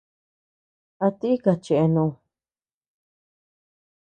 [1.05, 2.13] ¿A tika cheanud?